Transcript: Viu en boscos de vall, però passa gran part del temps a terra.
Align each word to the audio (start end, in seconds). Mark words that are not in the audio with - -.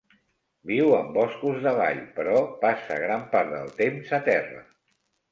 Viu 0.69 0.93
en 0.99 1.09
boscos 1.17 1.59
de 1.65 1.73
vall, 1.79 1.99
però 2.15 2.39
passa 2.63 2.97
gran 3.03 3.27
part 3.35 3.53
del 3.57 3.69
temps 3.83 4.15
a 4.19 4.21
terra. 4.31 4.63